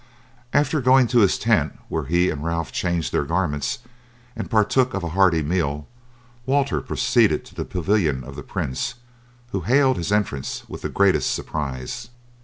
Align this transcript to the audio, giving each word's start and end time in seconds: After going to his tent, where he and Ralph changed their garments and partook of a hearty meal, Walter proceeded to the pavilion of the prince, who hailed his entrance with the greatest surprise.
After 0.51 0.81
going 0.81 1.05
to 1.09 1.19
his 1.19 1.37
tent, 1.37 1.77
where 1.87 2.05
he 2.05 2.31
and 2.31 2.43
Ralph 2.43 2.71
changed 2.71 3.11
their 3.11 3.23
garments 3.23 3.77
and 4.35 4.49
partook 4.49 4.95
of 4.95 5.03
a 5.03 5.09
hearty 5.09 5.43
meal, 5.43 5.85
Walter 6.47 6.81
proceeded 6.81 7.45
to 7.45 7.53
the 7.53 7.65
pavilion 7.65 8.23
of 8.23 8.35
the 8.35 8.41
prince, 8.41 8.95
who 9.51 9.59
hailed 9.61 9.97
his 9.97 10.11
entrance 10.11 10.67
with 10.67 10.81
the 10.81 10.89
greatest 10.89 11.31
surprise. 11.35 12.09